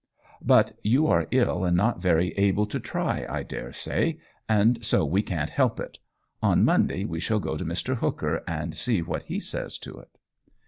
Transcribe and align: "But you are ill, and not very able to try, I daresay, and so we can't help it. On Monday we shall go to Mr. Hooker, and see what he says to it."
"But 0.41 0.71
you 0.81 1.05
are 1.05 1.27
ill, 1.29 1.63
and 1.63 1.77
not 1.77 2.01
very 2.01 2.29
able 2.29 2.65
to 2.65 2.79
try, 2.79 3.27
I 3.29 3.43
daresay, 3.43 4.17
and 4.49 4.83
so 4.83 5.05
we 5.05 5.21
can't 5.21 5.51
help 5.51 5.79
it. 5.79 5.99
On 6.41 6.65
Monday 6.65 7.05
we 7.05 7.19
shall 7.19 7.39
go 7.39 7.55
to 7.55 7.63
Mr. 7.65 7.97
Hooker, 7.97 8.41
and 8.47 8.73
see 8.73 9.03
what 9.03 9.21
he 9.25 9.39
says 9.39 9.77
to 9.77 9.99
it." 9.99 10.17